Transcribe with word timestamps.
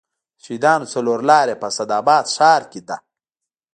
د 0.35 0.39
شهیدانو 0.43 0.85
څلور 0.93 1.19
لارې 1.29 1.55
په 1.61 1.65
اسداباد 1.71 2.25
ښار 2.35 2.61
کې 2.71 2.81
ده 2.87 2.97